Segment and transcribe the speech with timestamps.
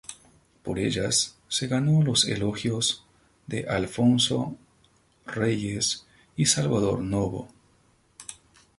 [0.63, 3.05] Por ellas, se ganó los elogios
[3.45, 4.57] de Alfonso
[5.27, 7.49] Reyes y Salvador Novo.